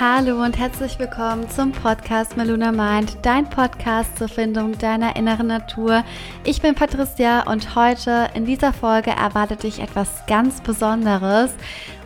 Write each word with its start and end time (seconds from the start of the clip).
Hallo 0.00 0.44
und 0.44 0.56
herzlich 0.56 0.96
willkommen 1.00 1.50
zum 1.50 1.72
Podcast 1.72 2.36
Meluna 2.36 2.70
Mind, 2.70 3.18
dein 3.22 3.50
Podcast 3.50 4.16
zur 4.16 4.28
Findung 4.28 4.78
deiner 4.78 5.16
inneren 5.16 5.48
Natur. 5.48 6.04
Ich 6.44 6.62
bin 6.62 6.76
Patricia 6.76 7.50
und 7.50 7.74
heute 7.74 8.30
in 8.34 8.44
dieser 8.44 8.72
Folge 8.72 9.10
erwartet 9.10 9.64
dich 9.64 9.80
etwas 9.80 10.24
ganz 10.28 10.60
Besonderes 10.60 11.50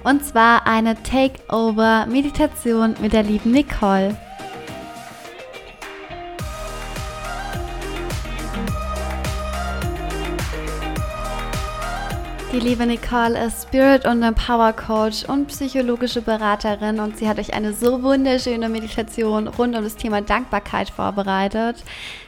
und 0.05 0.24
zwar 0.24 0.66
eine 0.66 0.96
Takeover-Meditation 1.02 2.95
mit 3.02 3.12
der 3.12 3.24
lieben 3.24 3.50
Nicole. 3.50 4.16
Die 12.52 12.61
liebe 12.61 12.84
Nicole 12.84 13.47
ist 13.47 13.62
Spirit- 13.62 14.05
und 14.05 14.23
Empower 14.23 14.74
Coach 14.74 15.24
und 15.24 15.47
psychologische 15.47 16.20
Beraterin 16.20 17.01
und 17.01 17.16
sie 17.16 17.27
hat 17.27 17.38
euch 17.38 17.55
eine 17.55 17.73
so 17.73 18.02
wunderschöne 18.02 18.69
Meditation 18.69 19.48
rund 19.48 19.74
um 19.74 19.83
das 19.83 19.97
Thema 19.97 20.20
Dankbarkeit 20.20 20.91
vorbereitet. 20.91 21.83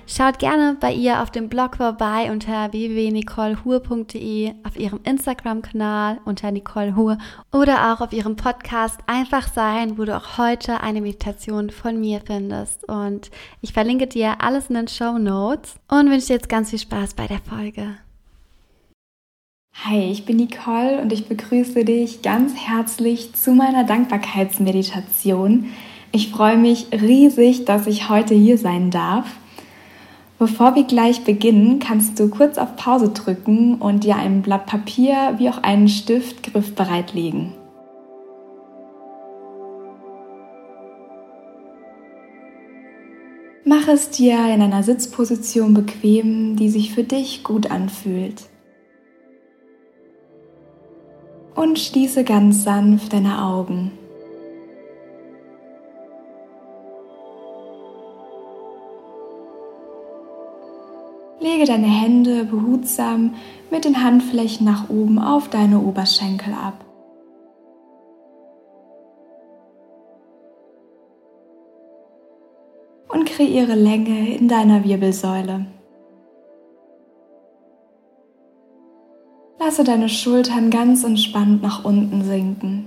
Schaut 0.06 0.38
gerne 0.38 0.78
bei 0.80 0.94
ihr 0.94 1.20
auf 1.20 1.30
dem 1.30 1.50
Blog 1.50 1.76
vorbei 1.76 2.30
unter 2.32 2.72
www.nicolehur.de, 2.72 4.54
auf 4.62 4.78
ihrem 4.78 5.00
Instagram-Kanal 5.04 6.20
unter 6.24 6.50
Nicole 6.52 6.96
Hur 6.96 7.18
oder 7.52 7.92
auch 7.92 8.00
auf 8.00 8.14
ihrem 8.14 8.36
Podcast 8.36 9.00
Einfach 9.06 9.52
Sein, 9.52 9.98
wo 9.98 10.06
du 10.06 10.16
auch 10.16 10.38
heute 10.38 10.80
eine 10.80 11.02
Meditation 11.02 11.68
von 11.68 12.00
mir 12.00 12.22
findest. 12.24 12.88
Und 12.88 13.30
ich 13.60 13.74
verlinke 13.74 14.06
dir 14.06 14.40
alles 14.40 14.70
in 14.70 14.76
den 14.76 14.88
Show 14.88 15.18
Notes 15.18 15.74
und 15.88 16.10
wünsche 16.10 16.28
dir 16.28 16.36
jetzt 16.36 16.48
ganz 16.48 16.70
viel 16.70 16.78
Spaß 16.78 17.12
bei 17.12 17.26
der 17.26 17.40
Folge. 17.40 17.98
Hi, 19.82 20.10
ich 20.10 20.24
bin 20.24 20.36
Nicole 20.36 21.02
und 21.02 21.12
ich 21.12 21.26
begrüße 21.26 21.84
dich 21.84 22.22
ganz 22.22 22.54
herzlich 22.54 23.34
zu 23.34 23.52
meiner 23.52 23.84
Dankbarkeitsmeditation. 23.84 25.66
Ich 26.10 26.30
freue 26.30 26.56
mich 26.56 26.86
riesig, 26.92 27.66
dass 27.66 27.86
ich 27.86 28.08
heute 28.08 28.34
hier 28.34 28.56
sein 28.56 28.90
darf. 28.90 29.26
Bevor 30.38 30.74
wir 30.74 30.84
gleich 30.84 31.24
beginnen, 31.24 31.80
kannst 31.80 32.18
du 32.18 32.30
kurz 32.30 32.56
auf 32.56 32.76
Pause 32.76 33.10
drücken 33.10 33.74
und 33.74 34.04
dir 34.04 34.16
ein 34.16 34.40
Blatt 34.40 34.64
Papier 34.64 35.34
wie 35.36 35.50
auch 35.50 35.58
einen 35.58 35.88
Stift 35.88 36.44
griffbereit 36.44 37.12
legen. 37.12 37.52
Mach 43.66 43.88
es 43.88 44.08
dir 44.10 44.38
in 44.54 44.62
einer 44.62 44.82
Sitzposition 44.82 45.74
bequem, 45.74 46.56
die 46.56 46.70
sich 46.70 46.94
für 46.94 47.04
dich 47.04 47.42
gut 47.44 47.70
anfühlt. 47.70 48.44
Und 51.54 51.78
schließe 51.78 52.24
ganz 52.24 52.64
sanft 52.64 53.12
deine 53.12 53.42
Augen. 53.42 53.92
Lege 61.40 61.66
deine 61.66 61.86
Hände 61.86 62.44
behutsam 62.44 63.34
mit 63.70 63.84
den 63.84 64.02
Handflächen 64.02 64.64
nach 64.64 64.88
oben 64.88 65.18
auf 65.18 65.48
deine 65.48 65.80
Oberschenkel 65.80 66.54
ab. 66.54 66.84
Und 73.08 73.26
kreiere 73.26 73.74
Länge 73.74 74.34
in 74.36 74.48
deiner 74.48 74.84
Wirbelsäule. 74.84 75.66
Lasse 79.64 79.82
deine 79.82 80.10
Schultern 80.10 80.68
ganz 80.68 81.04
entspannt 81.04 81.62
nach 81.62 81.86
unten 81.86 82.22
sinken. 82.22 82.84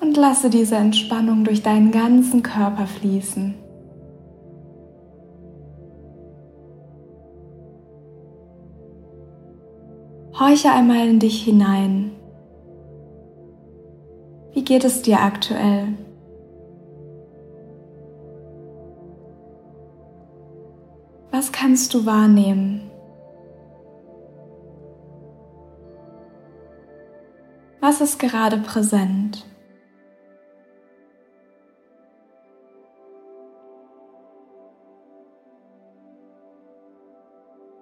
Und 0.00 0.16
lasse 0.16 0.50
diese 0.50 0.74
Entspannung 0.74 1.44
durch 1.44 1.62
deinen 1.62 1.92
ganzen 1.92 2.42
Körper 2.42 2.88
fließen. 2.88 3.54
Horche 10.36 10.72
einmal 10.72 11.06
in 11.06 11.20
dich 11.20 11.44
hinein. 11.44 12.10
Wie 14.52 14.64
geht 14.64 14.82
es 14.82 15.02
dir 15.02 15.20
aktuell? 15.20 15.94
Was 21.38 21.52
kannst 21.52 21.94
du 21.94 22.04
wahrnehmen? 22.04 22.90
Was 27.80 28.00
ist 28.00 28.18
gerade 28.18 28.56
präsent? 28.58 29.46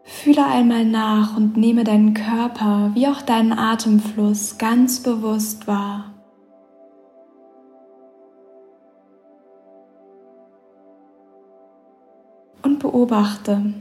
Fühle 0.05 0.45
einmal 0.45 0.84
nach 0.84 1.34
und 1.39 1.56
nehme 1.56 1.84
deinen 1.84 2.12
Körper 2.12 2.91
wie 2.93 3.09
auch 3.09 3.22
deinen 3.22 3.55
Atemfluss 3.55 4.59
ganz 4.59 5.03
bewusst 5.03 5.66
wahr. 5.66 6.16
Beobachte, 12.97 13.75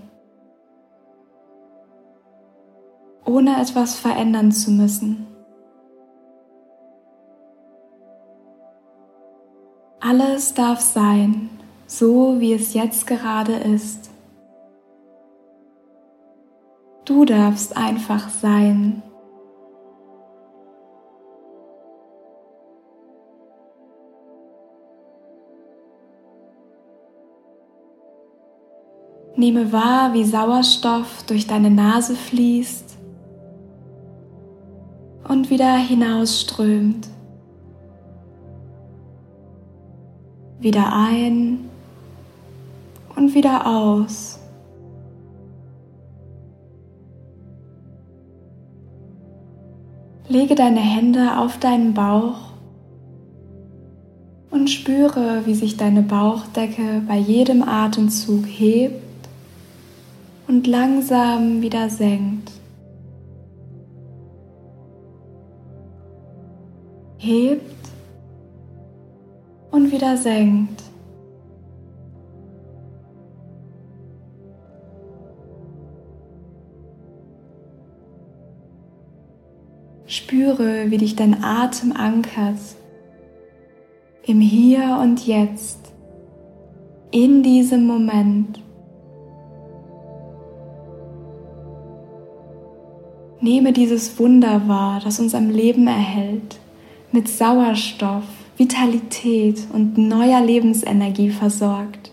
ohne 3.24 3.62
etwas 3.62 3.96
verändern 3.96 4.52
zu 4.52 4.72
müssen. 4.72 5.26
Alles 10.02 10.54
darf 10.54 10.82
sein, 10.82 11.50
so 11.88 12.42
wie 12.42 12.52
es 12.52 12.74
jetzt 12.74 13.08
gerade 13.08 13.54
ist. 13.54 14.12
Du 17.06 17.24
darfst 17.24 17.78
einfach 17.78 18.28
sein. 18.28 19.02
Nehme 29.38 29.74
wahr, 29.74 30.14
wie 30.14 30.24
Sauerstoff 30.24 31.24
durch 31.28 31.46
deine 31.46 31.70
Nase 31.70 32.16
fließt 32.16 32.98
und 35.28 35.50
wieder 35.50 35.76
hinausströmt. 35.76 37.10
Wieder 40.60 40.94
ein 40.94 41.70
und 43.18 43.36
wieder 43.36 43.68
aus. 43.68 44.40
Lege 50.30 50.56
deine 50.56 50.80
Hände 50.80 51.38
auf 51.38 51.60
deinen 51.60 51.94
Bauch 51.94 52.54
und 54.50 54.70
spüre, 54.70 55.46
wie 55.46 55.54
sich 55.54 55.76
deine 55.76 56.02
Bauchdecke 56.02 57.02
bei 57.06 57.18
jedem 57.18 57.62
Atemzug 57.62 58.46
hebt 58.46 59.05
und 60.48 60.68
langsam 60.68 61.62
wieder 61.62 61.90
senkt. 61.90 62.52
Hebt 67.18 67.90
und 69.72 69.92
wieder 69.92 70.16
senkt. 70.18 70.84
Spüre, 80.08 80.92
wie 80.92 80.98
dich 80.98 81.16
dein 81.16 81.44
Atem 81.44 81.92
ankert 81.92 82.60
im 84.28 84.40
Hier 84.40 85.00
und 85.02 85.26
Jetzt, 85.28 85.94
in 87.12 87.44
diesem 87.44 87.86
Moment. 87.86 88.65
Nehme 93.46 93.74
dieses 93.74 94.18
Wunder 94.18 94.68
wahr, 94.68 95.00
das 95.04 95.20
uns 95.20 95.36
am 95.36 95.52
Leben 95.52 95.86
erhält, 95.86 96.60
mit 97.12 97.28
Sauerstoff, 97.28 98.24
Vitalität 98.58 99.68
und 99.72 100.00
neuer 100.00 100.42
Lebensenergie 100.42 101.30
versorgt. 101.30 102.12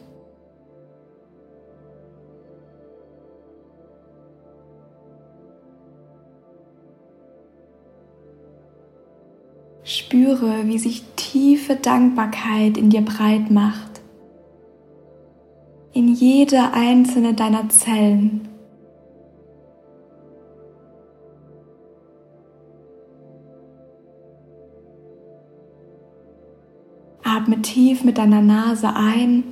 Spüre, 9.84 10.66
wie 10.66 10.78
sich 10.78 11.02
tiefe 11.16 11.76
Dankbarkeit 11.76 12.76
in 12.76 12.90
dir 12.90 13.00
breit 13.00 13.50
macht, 13.50 14.02
in 15.94 16.08
jede 16.08 16.74
einzelne 16.74 17.32
deiner 17.32 17.70
Zellen. 17.70 18.51
Atme 27.34 27.62
tief 27.62 28.04
mit 28.04 28.18
deiner 28.18 28.42
Nase 28.42 28.94
ein 28.94 29.44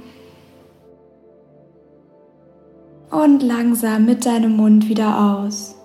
und 3.11 3.43
langsam 3.43 4.05
mit 4.05 4.27
deinem 4.27 4.56
Mund 4.56 4.88
wieder 4.88 5.43
aus. 5.43 5.77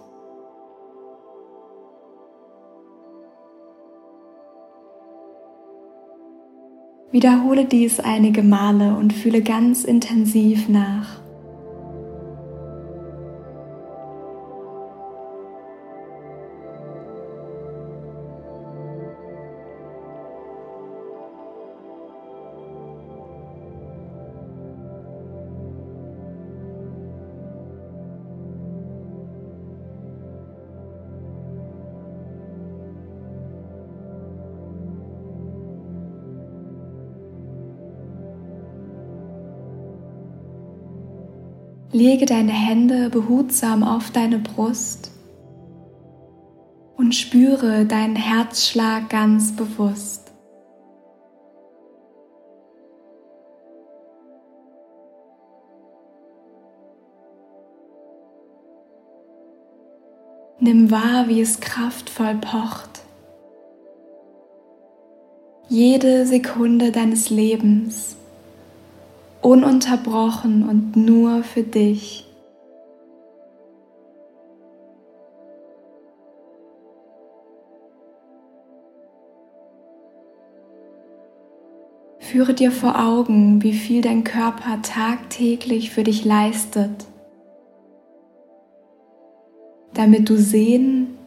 Wiederhole 7.12 7.64
dies 7.64 8.02
einige 8.02 8.44
Male 8.44 8.98
und 8.98 9.14
fühle 9.14 9.42
ganz 9.42 9.86
intensiv 9.86 10.68
nach. 10.68 11.25
Lege 41.96 42.26
deine 42.26 42.52
Hände 42.52 43.10
behutsam 43.10 43.82
auf 43.82 44.12
deine 44.12 44.38
Brust 44.38 45.12
und 46.98 47.16
spüre 47.16 47.86
deinen 47.86 48.18
Herzschlag 48.18 49.10
ganz 49.10 49.56
bewusst. 49.56 50.34
Nimm 60.60 60.92
wahr, 60.92 61.30
wie 61.30 61.40
es 61.40 61.62
kraftvoll 61.62 62.36
pocht. 62.42 63.04
Jede 65.70 66.26
Sekunde 66.26 66.92
deines 66.92 67.30
Lebens 67.30 68.18
ununterbrochen 69.46 70.68
und 70.68 70.96
nur 70.96 71.44
für 71.44 71.62
dich. 71.62 72.26
Führe 82.18 82.56
dir 82.56 82.72
vor 82.72 83.00
Augen, 83.00 83.62
wie 83.62 83.74
viel 83.74 84.02
dein 84.02 84.24
Körper 84.24 84.82
tagtäglich 84.82 85.92
für 85.92 86.04
dich 86.04 86.26
leistet, 86.26 87.06
damit 89.94 90.28
du 90.28 90.38
sehen, 90.38 91.20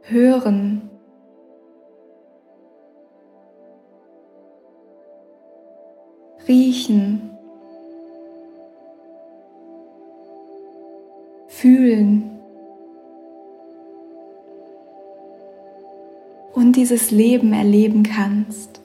hören 0.00 0.83
riechen, 6.54 7.30
fühlen 11.48 12.30
und 16.52 16.76
dieses 16.76 17.10
Leben 17.10 17.52
erleben 17.52 18.04
kannst. 18.04 18.80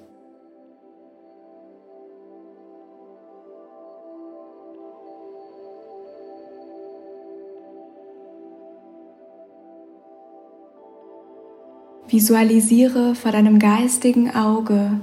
Visualisiere 12.07 13.13
vor 13.13 13.31
deinem 13.31 13.59
geistigen 13.59 14.31
Auge 14.31 14.99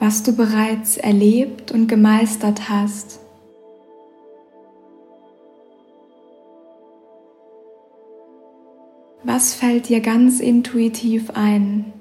was 0.00 0.22
du 0.22 0.32
bereits 0.32 0.96
erlebt 0.96 1.72
und 1.72 1.88
gemeistert 1.88 2.68
hast. 2.68 3.20
Was 9.24 9.54
fällt 9.54 9.88
dir 9.88 10.00
ganz 10.00 10.40
intuitiv 10.40 11.30
ein? 11.34 11.92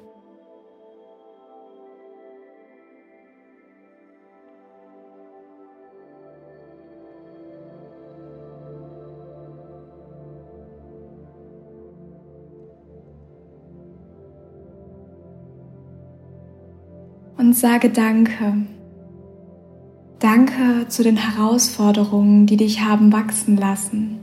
Und 17.38 17.54
sage 17.54 17.90
Danke. 17.90 18.66
Danke 20.20 20.88
zu 20.88 21.04
den 21.04 21.18
Herausforderungen, 21.18 22.48
die 22.48 22.58
dich 22.58 22.82
haben 22.82 23.14
wachsen 23.14 23.56
lassen. 23.56 24.20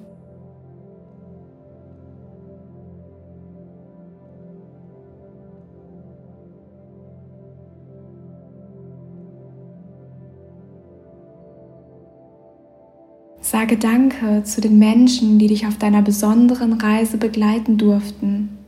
Sage 13.41 13.77
Danke 13.77 14.43
zu 14.43 14.61
den 14.61 14.79
Menschen, 14.81 15.39
die 15.39 15.47
dich 15.47 15.67
auf 15.67 15.79
deiner 15.79 16.03
besonderen 16.03 16.73
Reise 16.73 17.19
begleiten 17.19 17.79
durften 17.79 18.59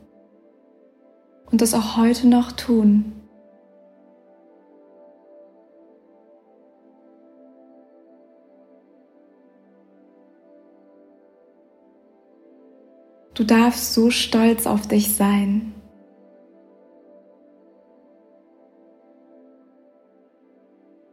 und 1.50 1.60
das 1.60 1.75
auch 1.75 1.96
heute 1.96 2.28
noch 2.28 2.52
tun. 2.52 3.15
Du 13.37 13.45
darfst 13.45 13.93
so 13.93 14.11
stolz 14.11 14.66
auf 14.66 14.88
dich 14.88 15.14
sein. 15.14 15.75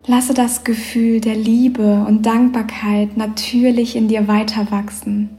Lasse 0.05 0.33
das 0.33 0.63
Gefühl 0.63 1.19
der 1.19 1.35
Liebe 1.35 2.05
und 2.07 2.25
Dankbarkeit 2.25 3.17
natürlich 3.17 3.95
in 3.95 4.07
dir 4.07 4.27
weiter 4.27 4.71
wachsen. 4.71 5.37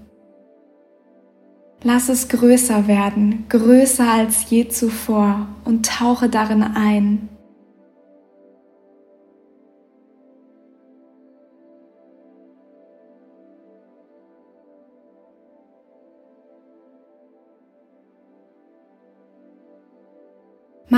Lass 1.83 2.09
es 2.09 2.29
größer 2.29 2.87
werden, 2.87 3.45
größer 3.49 4.11
als 4.11 4.49
je 4.51 4.69
zuvor 4.69 5.49
und 5.65 5.87
tauche 5.87 6.29
darin 6.29 6.63
ein. 6.63 7.29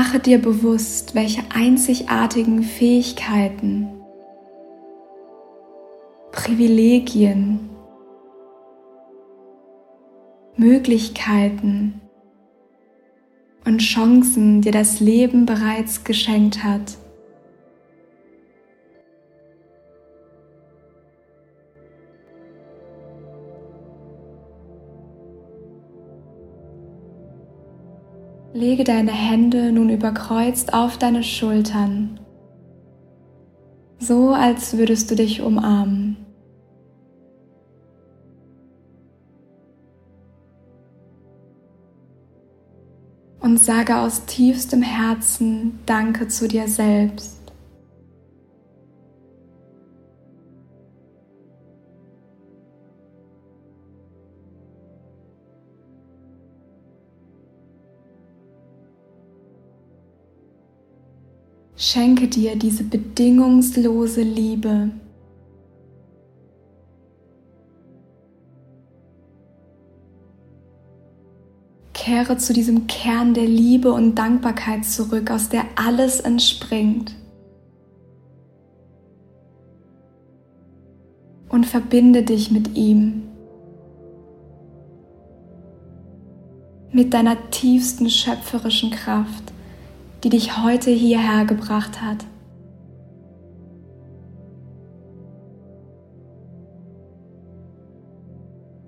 Mache 0.06 0.20
dir 0.20 0.40
bewusst, 0.40 1.16
welche 1.16 1.42
einzigartigen 1.52 2.62
Fähigkeiten, 2.62 3.88
Privilegien, 6.30 7.58
Möglichkeiten 10.56 12.00
und 13.64 13.78
Chancen 13.78 14.62
dir 14.62 14.70
das 14.70 15.00
Leben 15.00 15.44
bereits 15.44 16.04
geschenkt 16.04 16.62
hat. 16.62 16.98
Lege 28.56 28.84
deine 28.84 29.12
Hände 29.12 29.70
nun 29.70 29.90
überkreuzt 29.90 30.72
auf 30.72 30.96
deine 30.96 31.22
Schultern, 31.22 32.18
so 33.98 34.30
als 34.30 34.78
würdest 34.78 35.10
du 35.10 35.14
dich 35.14 35.42
umarmen. 35.42 36.16
Und 43.40 43.58
sage 43.58 43.98
aus 43.98 44.24
tiefstem 44.24 44.80
Herzen 44.80 45.80
Danke 45.84 46.28
zu 46.28 46.48
dir 46.48 46.66
selbst. 46.66 47.45
Schenke 61.96 62.28
dir 62.28 62.56
diese 62.56 62.84
bedingungslose 62.84 64.20
Liebe. 64.20 64.90
Kehre 71.94 72.36
zu 72.36 72.52
diesem 72.52 72.86
Kern 72.86 73.32
der 73.32 73.46
Liebe 73.46 73.92
und 73.92 74.14
Dankbarkeit 74.14 74.84
zurück, 74.84 75.30
aus 75.30 75.48
der 75.48 75.64
alles 75.74 76.20
entspringt. 76.20 77.14
Und 81.48 81.64
verbinde 81.64 82.24
dich 82.24 82.50
mit 82.50 82.76
ihm. 82.76 83.22
Mit 86.92 87.14
deiner 87.14 87.38
tiefsten 87.48 88.10
schöpferischen 88.10 88.90
Kraft, 88.90 89.55
die 90.24 90.30
dich 90.30 90.62
heute 90.62 90.90
hierher 90.90 91.44
gebracht 91.44 92.00
hat. 92.02 92.24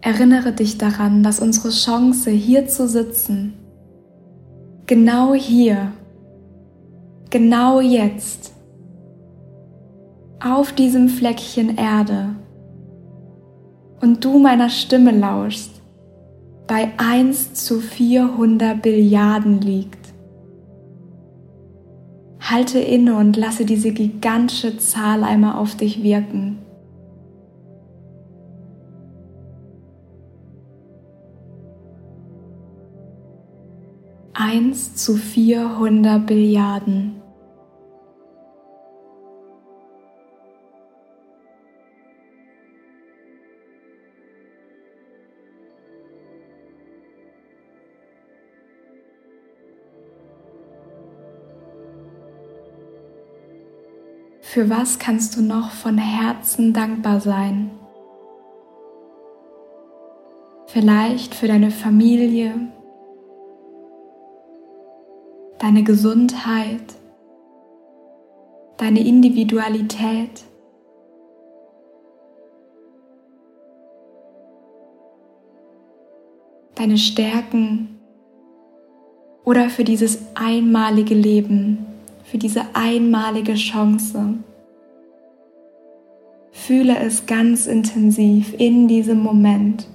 Erinnere 0.01 0.53
dich 0.53 0.79
daran, 0.79 1.23
dass 1.23 1.41
unsere 1.41 1.71
Chance, 1.71 2.31
hier 2.31 2.67
zu 2.67 2.89
sitzen, 2.89 3.53
genau 4.87 5.35
hier, 5.35 5.93
genau 7.31 7.81
jetzt, 7.81 8.55
auf 10.41 10.73
diesem 10.73 11.09
Fleckchen 11.09 11.77
Erde 11.77 12.31
und 14.01 14.25
du 14.25 14.39
meiner 14.39 14.71
Stimme 14.71 15.11
lauschst, 15.11 15.83
bei 16.67 16.93
1 16.97 17.55
zu 17.55 17.81
400 17.81 18.81
Billiarden 18.81 19.61
liegt. 19.61 19.98
Halte 22.51 22.79
inne 22.79 23.17
und 23.17 23.37
lasse 23.37 23.67
diese 23.67 23.93
gigantische 23.93 24.79
Zahl 24.79 25.23
einmal 25.23 25.57
auf 25.57 25.77
dich 25.77 26.03
wirken. 26.03 26.59
1 34.33 34.95
zu 34.95 35.17
400 35.17 36.25
Billiarden. 36.25 37.18
Für 54.51 54.71
was 54.71 54.99
kannst 54.99 55.37
du 55.37 55.43
noch 55.43 55.73
von 55.73 55.99
Herzen 55.99 56.73
dankbar 56.73 57.21
sein? 57.21 57.71
Vielleicht 60.69 61.35
für 61.35 61.49
deine 61.49 61.71
Familie, 61.71 62.55
deine 65.59 65.83
Gesundheit, 65.83 66.83
deine 68.79 69.07
Individualität. 69.07 70.45
deine 76.75 76.97
Stärken 76.97 77.99
oder 79.45 79.69
für 79.69 79.83
dieses 79.83 80.21
einmalige 80.37 81.15
Leben, 81.15 81.98
für 82.31 82.39
diese 82.39 82.63
einmalige 82.75 83.55
Chance. 83.55 84.35
Fühle 86.53 86.99
es 86.99 87.27
ganz 87.27 87.67
intensiv 87.67 88.55
in 88.59 88.89
diesem 88.89 89.21
Moment. 89.23 89.89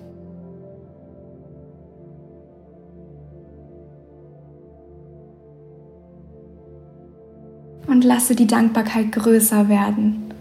und 7.86 8.04
lasse 8.04 8.36
die 8.36 8.48
Dankbarkeit 8.48 9.12
größer 9.12 9.70
werden 9.70 10.32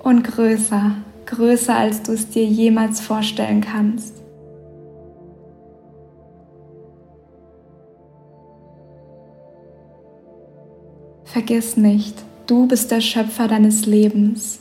und 0.00 0.24
größer, 0.24 0.92
größer 1.26 1.76
als 1.76 2.02
du 2.02 2.12
es 2.12 2.30
dir 2.30 2.44
jemals 2.44 3.00
vorstellen 3.00 3.60
kannst. 3.60 4.17
Vergiss 11.32 11.76
nicht, 11.76 12.24
du 12.46 12.66
bist 12.66 12.90
der 12.90 13.02
Schöpfer 13.02 13.48
deines 13.48 13.84
Lebens. 13.84 14.60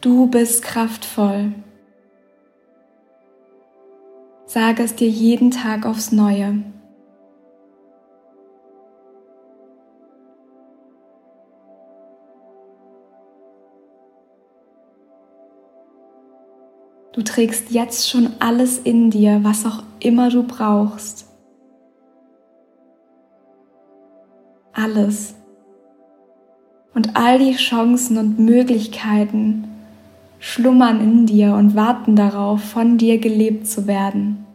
Du 0.00 0.26
bist 0.26 0.62
kraftvoll. 0.62 1.52
Sage 4.46 4.82
es 4.82 4.96
dir 4.96 5.08
jeden 5.08 5.52
Tag 5.52 5.86
aufs 5.86 6.10
Neue. 6.10 6.64
Du 17.12 17.22
trägst 17.22 17.70
jetzt 17.70 18.10
schon 18.10 18.32
alles 18.40 18.78
in 18.78 19.10
dir, 19.10 19.38
was 19.44 19.64
auch 19.64 19.84
immer 20.00 20.30
du 20.30 20.42
brauchst. 20.42 21.28
Alles. 24.72 25.36
Und 26.96 27.14
all 27.14 27.38
die 27.38 27.52
Chancen 27.52 28.16
und 28.16 28.38
Möglichkeiten 28.38 29.64
schlummern 30.38 30.98
in 31.02 31.26
dir 31.26 31.52
und 31.52 31.74
warten 31.74 32.16
darauf, 32.16 32.62
von 32.62 32.96
dir 32.96 33.18
gelebt 33.18 33.66
zu 33.66 33.86
werden. 33.86 34.46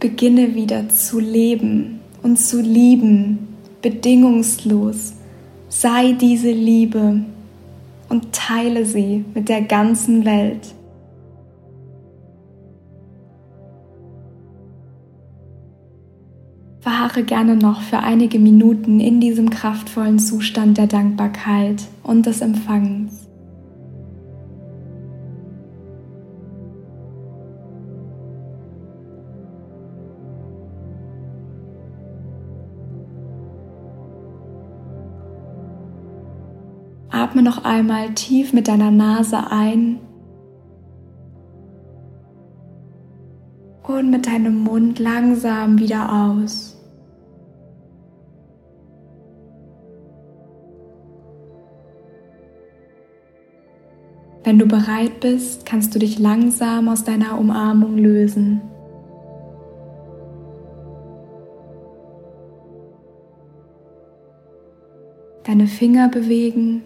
Beginne 0.00 0.54
wieder 0.54 0.88
zu 0.88 1.20
leben 1.20 2.00
und 2.22 2.38
zu 2.38 2.62
lieben, 2.62 3.55
bedingungslos. 3.82 5.14
Sei 5.68 6.12
diese 6.12 6.50
Liebe 6.50 7.20
und 8.08 8.32
teile 8.32 8.86
sie 8.86 9.24
mit 9.34 9.48
der 9.48 9.62
ganzen 9.62 10.24
Welt. 10.24 10.74
Verharre 16.80 17.24
gerne 17.24 17.56
noch 17.56 17.80
für 17.80 17.98
einige 17.98 18.38
Minuten 18.38 19.00
in 19.00 19.20
diesem 19.20 19.50
kraftvollen 19.50 20.20
Zustand 20.20 20.78
der 20.78 20.86
Dankbarkeit 20.86 21.82
und 22.04 22.26
des 22.26 22.40
Empfangens. 22.40 23.25
Atme 37.36 37.50
noch 37.50 37.64
einmal 37.64 38.14
tief 38.14 38.54
mit 38.54 38.66
deiner 38.66 38.90
Nase 38.90 39.50
ein 39.50 39.98
und 43.82 44.10
mit 44.10 44.26
deinem 44.26 44.64
Mund 44.64 44.98
langsam 44.98 45.78
wieder 45.78 46.32
aus. 46.32 46.80
Wenn 54.42 54.58
du 54.58 54.64
bereit 54.64 55.20
bist, 55.20 55.66
kannst 55.66 55.94
du 55.94 55.98
dich 55.98 56.18
langsam 56.18 56.88
aus 56.88 57.04
deiner 57.04 57.38
Umarmung 57.38 57.98
lösen. 57.98 58.62
Deine 65.44 65.66
Finger 65.66 66.08
bewegen 66.08 66.82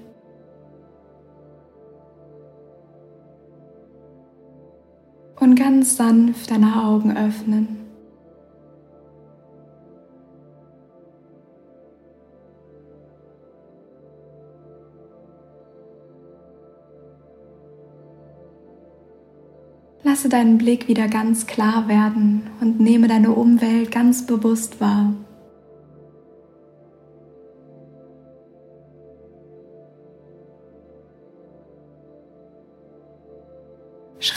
und 5.41 5.55
ganz 5.55 5.97
sanft 5.97 6.51
deine 6.51 6.85
Augen 6.85 7.17
öffnen. 7.17 7.81
Lasse 20.03 20.29
deinen 20.29 20.59
Blick 20.59 20.89
wieder 20.89 21.09
ganz 21.09 21.47
klar 21.47 21.89
werden 21.89 22.43
und 22.61 22.81
nehme 22.81 23.09
deine 23.09 23.31
Umwelt 23.31 23.91
ganz 23.91 24.27
bewusst 24.27 24.81
wahr. 24.81 25.15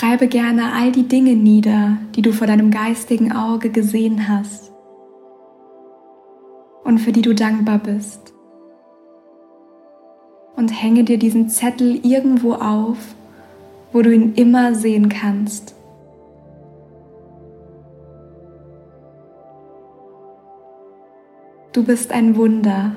Schreibe 0.04 0.28
gerne 0.28 0.74
all 0.74 0.92
die 0.92 1.08
Dinge 1.08 1.34
nieder, 1.34 1.98
die 2.14 2.22
du 2.22 2.34
vor 2.34 2.46
deinem 2.46 2.72
geistigen 2.72 3.32
Auge 3.32 3.70
gesehen 3.70 4.28
hast 4.28 4.74
und 6.84 6.98
für 6.98 7.14
die 7.14 7.22
du 7.22 7.34
dankbar 7.34 7.78
bist. 7.78 8.34
Und 10.58 10.72
hänge 10.72 11.06
dir 11.06 11.18
diesen 11.18 11.48
Zettel 11.48 12.06
irgendwo 12.06 12.56
auf, 12.56 12.98
wo 13.94 14.02
du 14.02 14.14
ihn 14.14 14.34
immer 14.34 14.76
sehen 14.76 15.08
kannst. 15.08 15.74
Du 21.72 21.86
bist 21.86 22.12
ein 22.12 22.36
Wunder, 22.36 22.92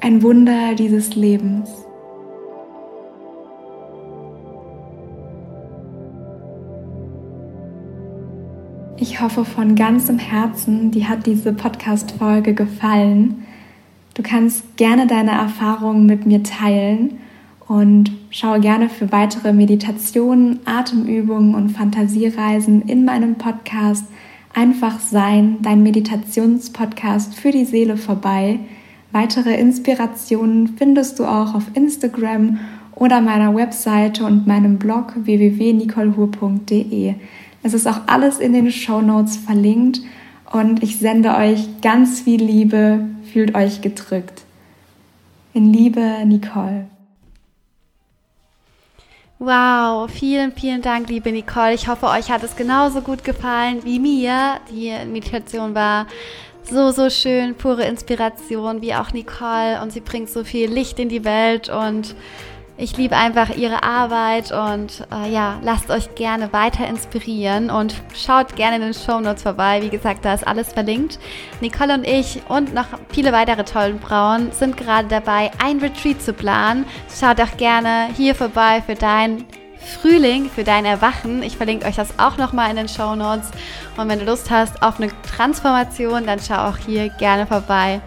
ein 0.00 0.22
Wunder 0.22 0.74
dieses 0.74 1.14
Lebens. 1.16 1.81
Ich 9.02 9.20
hoffe 9.20 9.44
von 9.44 9.74
ganzem 9.74 10.20
Herzen, 10.20 10.92
dir 10.92 11.08
hat 11.08 11.26
diese 11.26 11.52
Podcast-Folge 11.52 12.54
gefallen. 12.54 13.44
Du 14.14 14.22
kannst 14.22 14.76
gerne 14.76 15.08
deine 15.08 15.32
Erfahrungen 15.32 16.06
mit 16.06 16.24
mir 16.24 16.44
teilen 16.44 17.18
und 17.66 18.12
schaue 18.30 18.60
gerne 18.60 18.88
für 18.88 19.10
weitere 19.10 19.52
Meditationen, 19.52 20.60
Atemübungen 20.66 21.56
und 21.56 21.70
Fantasiereisen 21.70 22.82
in 22.82 23.04
meinem 23.04 23.34
Podcast 23.34 24.04
Einfach 24.54 25.00
Sein, 25.00 25.56
dein 25.62 25.82
Meditationspodcast 25.82 27.34
für 27.34 27.50
die 27.50 27.64
Seele 27.64 27.96
vorbei. 27.96 28.60
Weitere 29.10 29.58
Inspirationen 29.58 30.76
findest 30.78 31.18
du 31.18 31.24
auch 31.24 31.56
auf 31.56 31.64
Instagram 31.74 32.60
oder 32.94 33.20
meiner 33.20 33.52
Webseite 33.52 34.24
und 34.24 34.46
meinem 34.46 34.78
Blog 34.78 35.14
www.nicolehur.de. 35.16 37.14
Es 37.62 37.74
ist 37.74 37.86
auch 37.86 38.00
alles 38.06 38.38
in 38.38 38.52
den 38.52 38.72
Show 38.72 39.00
Notes 39.00 39.36
verlinkt 39.36 40.00
und 40.50 40.82
ich 40.82 40.98
sende 40.98 41.34
euch 41.34 41.80
ganz 41.80 42.20
viel 42.20 42.42
Liebe. 42.42 43.06
Fühlt 43.32 43.54
euch 43.54 43.80
gedrückt. 43.80 44.42
In 45.54 45.72
Liebe, 45.72 46.24
Nicole. 46.26 46.86
Wow, 49.38 50.08
vielen, 50.08 50.52
vielen 50.52 50.82
Dank, 50.82 51.08
liebe 51.08 51.32
Nicole. 51.32 51.74
Ich 51.74 51.88
hoffe, 51.88 52.06
euch 52.06 52.30
hat 52.30 52.44
es 52.44 52.54
genauso 52.54 53.00
gut 53.00 53.24
gefallen 53.24 53.80
wie 53.84 53.98
mir. 53.98 54.60
Die 54.70 54.92
Meditation 55.06 55.74
war 55.74 56.06
so, 56.70 56.92
so 56.92 57.10
schön, 57.10 57.56
pure 57.56 57.84
Inspiration, 57.84 58.82
wie 58.82 58.94
auch 58.94 59.12
Nicole. 59.12 59.82
Und 59.82 59.92
sie 59.92 60.00
bringt 60.00 60.28
so 60.28 60.44
viel 60.44 60.70
Licht 60.70 60.98
in 60.98 61.08
die 61.08 61.24
Welt 61.24 61.68
und 61.68 62.14
ich 62.82 62.96
liebe 62.96 63.16
einfach 63.16 63.50
ihre 63.50 63.84
Arbeit 63.84 64.50
und 64.50 65.06
äh, 65.12 65.32
ja, 65.32 65.60
lasst 65.62 65.88
euch 65.88 66.16
gerne 66.16 66.52
weiter 66.52 66.84
inspirieren 66.88 67.70
und 67.70 67.94
schaut 68.12 68.56
gerne 68.56 68.76
in 68.76 68.82
den 68.82 68.94
Show 68.94 69.20
Notes 69.20 69.44
vorbei. 69.44 69.80
Wie 69.82 69.88
gesagt, 69.88 70.24
da 70.24 70.34
ist 70.34 70.44
alles 70.44 70.72
verlinkt. 70.72 71.20
Nicole 71.60 71.94
und 71.94 72.04
ich 72.04 72.42
und 72.48 72.74
noch 72.74 72.86
viele 73.10 73.30
weitere 73.30 73.62
tollen 73.62 74.00
Frauen 74.00 74.50
sind 74.50 74.76
gerade 74.76 75.06
dabei, 75.06 75.52
ein 75.62 75.78
Retreat 75.78 76.20
zu 76.20 76.32
planen. 76.32 76.84
Schaut 77.08 77.40
auch 77.40 77.56
gerne 77.56 78.08
hier 78.16 78.34
vorbei 78.34 78.82
für 78.84 78.96
dein 78.96 79.44
Frühling, 80.00 80.50
für 80.50 80.64
dein 80.64 80.84
Erwachen. 80.84 81.44
Ich 81.44 81.56
verlinke 81.56 81.86
euch 81.86 81.96
das 81.96 82.18
auch 82.18 82.36
nochmal 82.36 82.70
in 82.70 82.76
den 82.76 82.88
Show 82.88 83.14
Notes. 83.14 83.52
Und 83.96 84.08
wenn 84.08 84.18
du 84.18 84.24
Lust 84.24 84.50
hast 84.50 84.82
auf 84.82 84.98
eine 84.98 85.10
Transformation, 85.36 86.26
dann 86.26 86.40
schau 86.40 86.68
auch 86.68 86.78
hier 86.78 87.10
gerne 87.10 87.46
vorbei. 87.46 88.00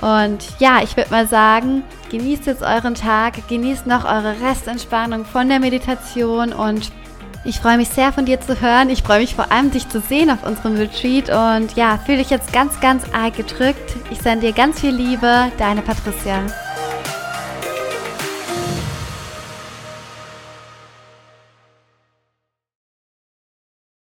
Und 0.00 0.44
ja, 0.58 0.80
ich 0.82 0.96
würde 0.96 1.10
mal 1.10 1.26
sagen, 1.26 1.82
genießt 2.10 2.46
jetzt 2.46 2.62
euren 2.62 2.94
Tag, 2.94 3.48
genießt 3.48 3.86
noch 3.86 4.04
eure 4.04 4.34
Restentspannung 4.42 5.24
von 5.24 5.48
der 5.48 5.60
Meditation 5.60 6.52
und 6.52 6.92
ich 7.44 7.60
freue 7.60 7.76
mich 7.76 7.88
sehr 7.88 8.12
von 8.12 8.26
dir 8.26 8.40
zu 8.40 8.60
hören. 8.60 8.90
Ich 8.90 9.04
freue 9.04 9.20
mich 9.20 9.36
vor 9.36 9.52
allem, 9.52 9.70
dich 9.70 9.88
zu 9.88 10.00
sehen 10.00 10.30
auf 10.30 10.44
unserem 10.44 10.76
Retreat 10.76 11.30
und 11.30 11.76
ja, 11.76 11.98
fühle 12.04 12.18
dich 12.18 12.30
jetzt 12.30 12.52
ganz, 12.52 12.80
ganz 12.80 13.04
arg 13.12 13.36
gedrückt. 13.36 13.96
Ich 14.10 14.20
sende 14.20 14.46
dir 14.46 14.52
ganz 14.52 14.80
viel 14.80 14.90
Liebe, 14.90 15.52
deine 15.56 15.82
Patricia. 15.82 16.42